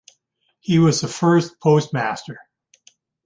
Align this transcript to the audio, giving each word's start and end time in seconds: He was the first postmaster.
He 0.61 0.79
was 0.79 0.99
the 0.99 1.07
first 1.07 1.59
postmaster. 1.59 2.39